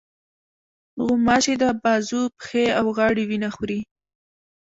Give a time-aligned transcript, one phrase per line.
[1.05, 3.79] غوماشې د بازو، پښې، او غاړې وینه خوري.